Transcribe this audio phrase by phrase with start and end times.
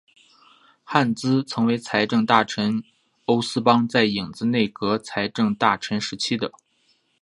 [0.83, 2.83] 汉兹曾为财政大臣
[3.25, 6.51] 欧思邦在影子内阁财政大臣时期的。